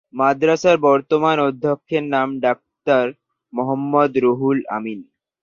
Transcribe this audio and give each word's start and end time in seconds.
মাদ্রাসার 0.13 0.77
বর্তমান 0.87 1.37
অধ্যক্ষের 1.47 2.03
নাম 2.13 2.29
ডাক্তার 2.39 3.05
মোহাম্মদ 3.53 4.11
রুহুল 4.23 4.59
আমিন। 4.77 4.99